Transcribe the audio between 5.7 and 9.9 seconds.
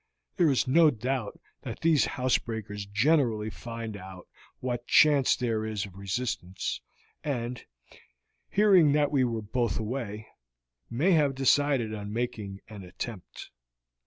of resistance, and, hearing that we were both